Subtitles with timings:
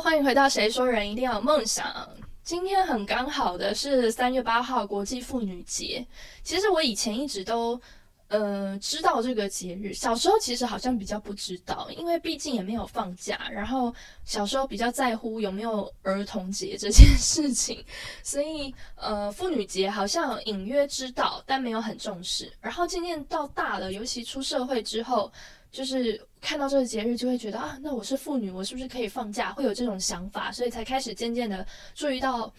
[0.00, 2.08] 欢迎回到谁说人一定要有梦想。
[2.44, 6.06] 今天很刚好的是三月八号国际妇女节。
[6.42, 7.80] 其实我以前一直都
[8.28, 13.48] 呃知道这个节日，小时候其实好像比较不知道，因为毕竟也没有放假。
[13.50, 13.92] 然后
[14.24, 17.82] 小时候比较在乎有没有儿童节这件事情，
[18.22, 22.52] 所以呃妇女节好像隐约知道，但没有很重视。
[22.60, 25.32] 然后渐渐到大了，尤其出社会之后。
[25.76, 29.52] 就是看到这个节日，就会觉得啊，那我是妇女，我是不是可以放假？
[29.52, 32.50] 会有这种想法，所以才开始渐渐的注意到，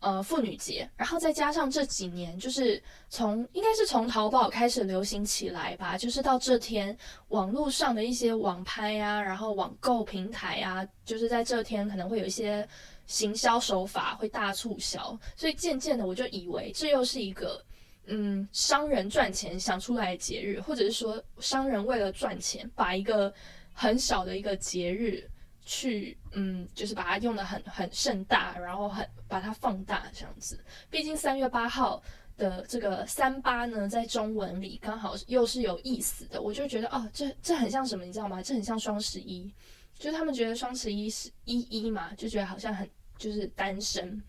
[0.00, 0.86] 呃，妇女节。
[0.94, 6.94] 然后再加上这几年，就是从应该是从淘宝开始流行起来吧，就是到这天，
[7.28, 12.68] 网络上的一些网拍呀，然后网购平台呀，就是在这天可能会有一些
[13.06, 17.64] 行销手法会大促销，所以渐渐的我就以为这又是一个。
[18.06, 23.32] 嗯，商人赚钱想出来的节日，或者是说商人为了赚钱，把一个
[23.72, 25.28] 很小的一个节日
[25.64, 30.58] 去，嗯，就是把它用的很很盛大，然后很把它放大这样子。
[30.88, 32.00] 毕竟三月八号
[32.36, 38.42] 的这个三八呢，在中文里刚好又是有意思的，我就觉得哦，这这很像什么，你知道吗？
[38.42, 39.52] 这很像双十一，
[39.98, 44.22] 就是他们觉得双十一是一一嘛，就觉得好像很就是单身。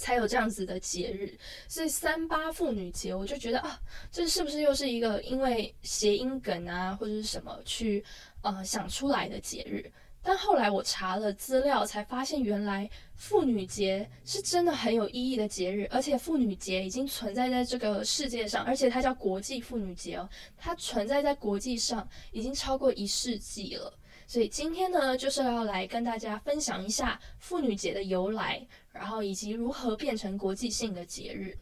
[0.00, 3.78] 才有这样子的节日，所以三八妇女节，我就觉得啊，
[4.10, 8.02] 这是不是又是一个因为谐音梗啊，或者是什么去
[8.40, 9.92] 呃想出来的节日？
[10.22, 23.92] 但后来我查了资料，才发现原来妇女节是真的很有意义的节日，而且妇女节已经存在在这个世界上，而且它叫国际妇女节哦，它存在在国际上已经超过一世纪了。
[24.30, 31.58] 所以今天呢，就是要来跟大家分享一下妇女节的由来，然后以及如何变成国际性的节日。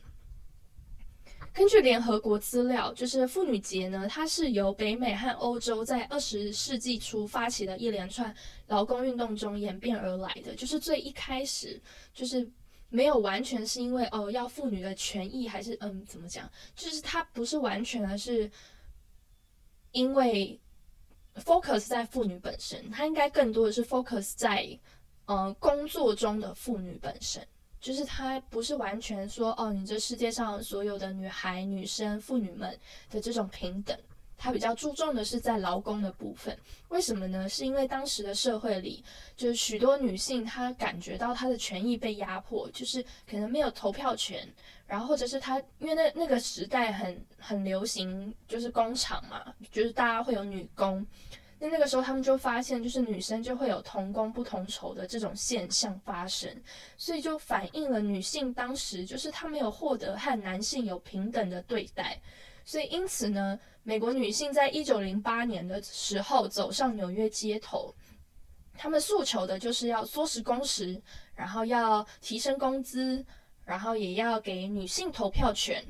[1.50, 10.54] 根据联合国资料，就是妇女节呢，它是由北美和欧洲在二十世纪初发起的一连串劳工运动中演变而来的。
[10.54, 11.80] 就是最一开始，
[12.12, 12.46] 就是
[12.90, 18.50] 没有完全是因为哦要妇女的权益，还是嗯怎么讲，就是它不是完全的是
[19.92, 20.60] 因为。
[21.36, 24.78] Focus 在妇女本身，它应该更多的是 focus 在
[25.26, 27.46] 呃工作中的妇女本身，
[27.80, 32.78] 就是它不是完全说哦，你这世界上所有的女孩、女生、妇女们
[33.10, 33.96] 的这种平等，
[34.38, 36.56] 他比较注重的是在劳工的部分。
[36.88, 37.48] 为什么呢？
[37.48, 39.04] 是因为当时的社会里，
[39.36, 44.48] 就是许多女性她感觉到她的权益被压迫，就是可能没有投票权。
[44.86, 51.04] 然后或者是她，因为那那个时代很很流行，就是工厂嘛，就是大家会有女工。
[51.60, 56.48] 那那个时候他们就发现，就是女生就会有同工不同酬的这种现象发生，
[56.96, 62.16] 所以就反映了女性当时就是她没有获得和男性有平等的对待。
[62.68, 67.94] 所以因此呢，美国女性在一九零八年的时候走上纽约街头，
[68.74, 71.00] 她们诉求的就是要缩时工时，
[71.34, 73.24] 然后要提升工资。
[73.64, 75.84] 然后也要给女性投票权。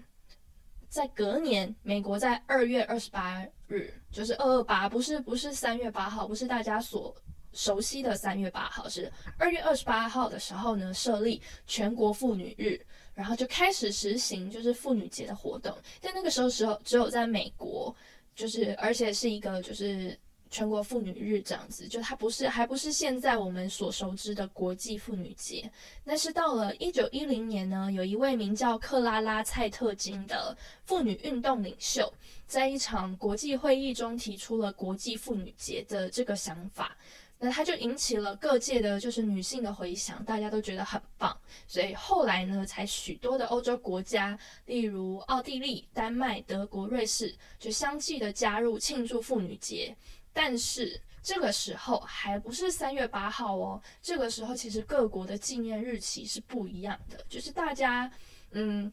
[0.89, 7.15] 在隔年，美国在二月二十八日，就是二二八，不是不是三月八号，不是大家所
[7.53, 9.09] 熟悉的三月八号，是
[9.39, 12.85] 二月二十八号的时候呢，设立全国妇女日，
[13.19, 15.77] 然后就开始实行就是妇女节的活动。
[16.01, 17.95] 但那个时候时候只有在美国，
[18.35, 20.17] 就是而且是一个就是。
[20.51, 25.71] 全国妇女日这样子，就它不是，还不是现在我们所熟知的国际妇女节。
[26.05, 32.11] 那是到了一九一零年呢，有一位名叫克拉拉·蔡特金的妇女运动领袖，
[32.47, 36.97] 在一场国际会议中提出了国际妇女节的这个想法。
[37.41, 41.37] 那它就引起了各界的，就是女性的回响，大家都觉得很棒。
[41.67, 49.97] 所以后来呢，才许多的欧洲国家，例如奥地利、丹麦、德国、瑞士，就相继的加入庆祝妇女节。
[50.33, 58.11] 但是这个时候还不是三月八号哦，这个时候其实各国的纪念日期是不一样的，就是大家
[58.51, 58.93] 嗯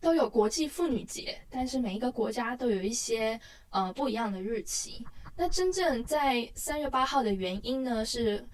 [0.00, 3.40] 都有国际妇女节，但是每一个国家都有一些
[3.70, 5.04] 呃不一样的日期。
[5.36, 8.44] 那真正在三月八号的原因呢是。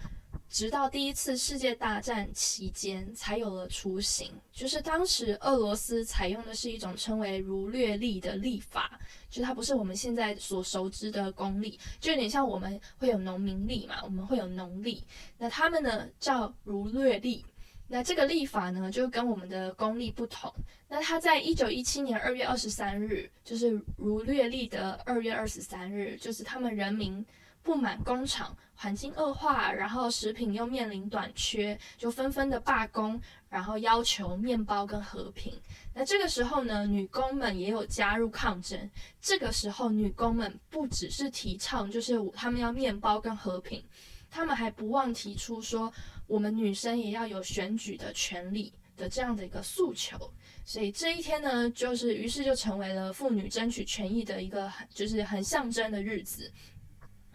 [0.50, 4.32] 直到第一次世界大战期间，才有了雏形。
[4.50, 8.98] 就是当时俄罗斯采用的是一种称为儒略历的历法，
[9.28, 15.04] 就它不是我们现在所熟知的公历，就有点像我们会有农民历嘛，我们会有农历。
[15.36, 17.44] 那他们呢叫儒略历。
[17.88, 20.52] 那这个历法呢，就跟我们的公历不同。
[20.88, 27.26] 那它在一九一七年二月二十三日，就是儒略历的二月二十三日，就是他们人民。
[27.60, 33.20] 不满工厂环境恶化，然后食品又面临短缺，就纷纷的罢工，
[33.50, 35.52] 然后要求面包跟和平。
[35.92, 38.90] 那这个时候呢，女工们也有加入抗争。
[39.20, 43.84] 这个时候，女工们不只是提倡，就是他们要面包跟和平，
[44.30, 45.92] 他们还不忘提出说，
[46.26, 50.16] 我们女生也要有选举的权利的这样的一个诉求。
[50.64, 56.52] 所以这一天呢，就是于是就成为了妇女争取权益的一个很就是很象征的日子。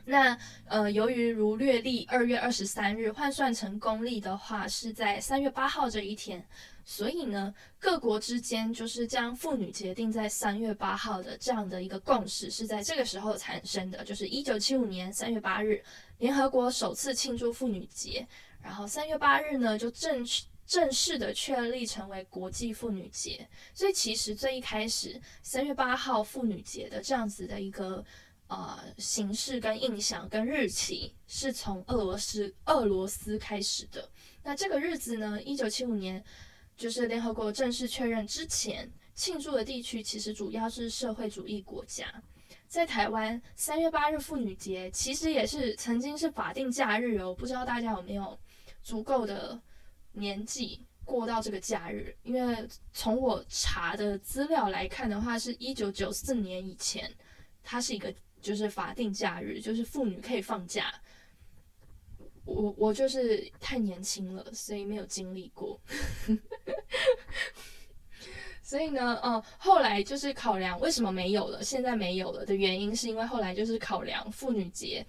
[0.05, 6.45] 那呃，由于如略历二月二十三日换算成公历的话，是在三月八号这一天，
[6.83, 15.81] 所以呢，各国之间就是将妇女节定在三月八号的这样的一个共识是在这个时候产生的，就是一九七五年三月八日，
[16.17, 18.27] 联合国首次庆祝妇女节，
[18.61, 20.25] 然后三月八日呢就正
[20.67, 23.47] 正式的确立成为国际妇女节。
[23.73, 28.03] 所以其实最一开始三月八号妇女节的这样子的一个。
[28.53, 34.07] 呃，形式跟印象跟日期是从俄罗斯俄罗斯开始的。
[34.44, 36.23] 那这个日子呢，一九七五年，
[36.77, 42.05] 就是联合国正式确认之前，庆祝的地区其实主要是社会主义国家。
[42.67, 47.33] 在台湾，三月八日妇女节其实也是曾经是法定假日哦。
[47.33, 48.38] 不知道大家有没有
[48.83, 49.59] 足够的
[50.11, 52.15] 年纪过到这个假日？
[52.21, 57.11] 因为从我查的资料来看的话，是一九九四年以前，
[57.63, 58.13] 它是一个。
[58.44, 60.94] 就是法定假日，就是妇女可以放假。
[62.45, 65.80] 我我就是太年轻了，所以没有经历过。
[68.62, 75.06] 所以呢，嗯，后来就是考量为什么没有了，现在没有了的原因，是因为后来就是考量妇女节。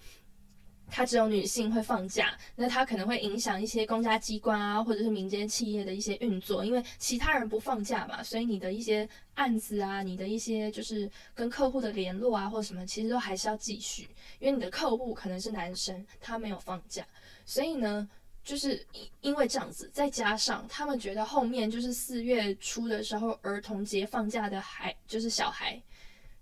[0.89, 14.07] 它只有女性会放假，那它可能会影响一些公家机关啊，或者是民间企业的一些运作，因为其他人不放假嘛，所以你的一些案子啊，你的一些就是跟客户的联络啊，或者什么，其实都还是要继续，
[14.39, 17.05] 因为你的客户可能是男生，他没有放假，
[17.45, 18.07] 所以呢，
[18.43, 25.81] 就是因因为这样子，再加上他们觉得后面就是四月初的时候儿童节放假的孩，就是小孩。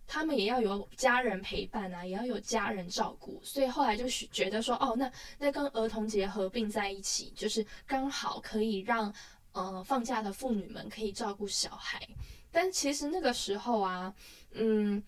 [0.06, 9.12] 他们也要有家人陪伴啊，也要有家人照顾，所以后来就觉得说，哦，那那跟儿童节合并在一起，就是刚好可以让
[9.54, 12.00] 呃放假的妇女们可以照顾小孩。
[12.52, 14.14] 但其实那个时候啊，
[14.52, 15.02] 嗯，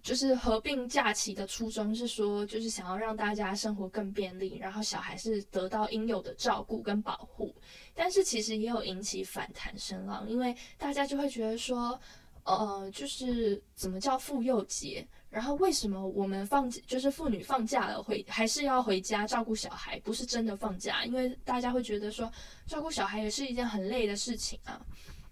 [0.00, 7.54] 就是合并假期的初衷是说，就是想要让大家生活更便利，然后小孩是得到应有的照顾跟保护。
[7.94, 12.00] 但是其实也有引起反弹声浪，因为大家就会觉得说。
[12.44, 15.06] 呃，就是怎么叫妇幼节？
[15.28, 20.00] 然后为什么我们放就是妇女放假了回还是要回家照顾小孩？
[20.00, 22.28] 不是真的放假，因为大家会觉得说
[22.66, 24.84] 照顾小孩也是一件很累的事情啊，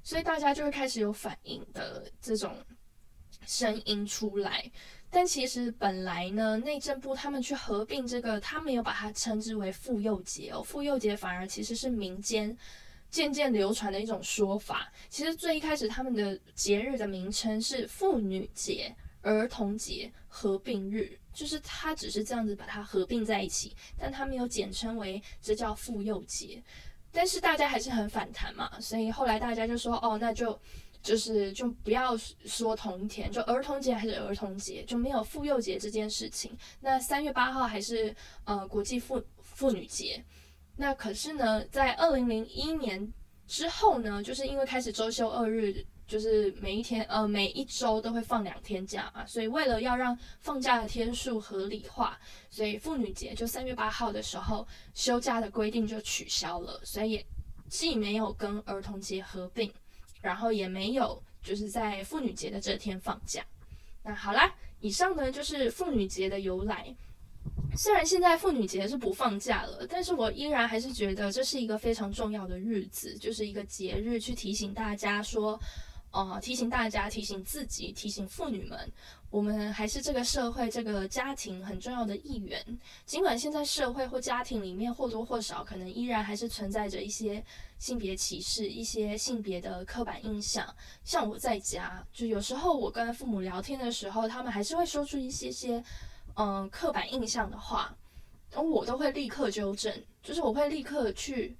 [0.05, 2.55] 所以大家就会开始有反应的这种
[3.44, 4.70] 声音出来。
[5.10, 12.56] 但其实本来呢，内政部他们去合并这个，他没有把它称之为妇幼节哦，妇幼节反而其实是民间。
[13.10, 26.62] 渐渐流传的一种说法，其实最一开始他们的节日的名称是妇女节、儿童节合并日，就是他只是这样子把它合并在一起，但他没有简称为这叫妇幼节。
[27.10, 30.60] 但是大家还是很反弹嘛，所以后来大家就说，哦，那就
[31.02, 32.14] 就是就不要
[32.44, 36.56] 说同一天，就儿童节还是儿童节，就没有妇幼节这件事情。
[36.81, 38.14] 那三月八号还是
[38.44, 40.22] 呃国际妇妇女节。
[40.80, 43.12] 那可是呢，在二零零一年
[43.48, 52.17] 之后呢，就是因为开始周休二日，就是每一天呃每一周都会放两天假嘛，所以为了要让放假的天数合理化，
[52.48, 54.64] 所以妇女节就三月八号的时候
[54.94, 57.26] 休假的规定就取消了，所以
[57.69, 59.72] 既没有跟儿童节合并，
[60.22, 63.44] 然后也没有就是在妇女节的这天放假。
[64.05, 66.94] 那好啦，以上呢就是妇女节的由来。
[67.79, 75.56] 虽然现在妇女节是不放假了，但是我依然还是觉得这是一个非常重要的日子，就是一个节日，去提醒大家说，
[76.11, 78.91] 呃，提醒大家，提醒自己，提醒妇女们，
[79.31, 82.61] 我们还是这个社会、这个家庭很重要的一员。
[83.06, 87.41] 尽管现在社会或家庭里面或多或少可能依然还是存在着一些
[87.79, 90.67] 性别歧视、一些性别的刻板印象。
[91.05, 95.81] 像我在家，就有时候我跟父母聊天的时候，他们还是会说出一些些。
[96.40, 97.92] 嗯，刻板印象的话，
[98.54, 99.92] 我都会立刻纠正，
[100.22, 101.56] 就是我会立刻去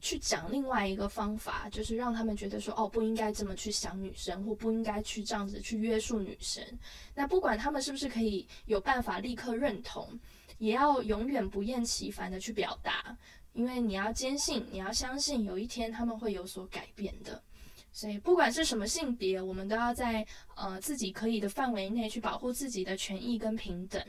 [0.00, 6.64] 去讲另外一个方法，就是让他们觉得说，哦，不应该这么去想女生，或不应该去这样子去约束女生。
[7.12, 10.16] 那不管他们是不是可以有办法立刻认同，
[10.58, 13.16] 也要永远不厌其烦的去表达，
[13.52, 17.42] 因为你要坚信，你要相信，有一天他们会有所改变的。
[17.92, 24.02] 所以，不管是什么性别，我们都要在呃自己可以的范围内去保护自己的权益跟平等，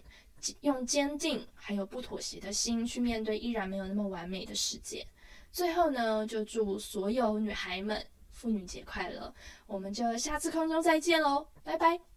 [0.61, 5.05] 用坚定还有不妥协的心去面对依然没有那么完美的世界。
[5.51, 9.33] 最后呢，就祝所有女孩们妇女节快乐！
[9.67, 12.10] 我们就下次空中再见喽，拜拜。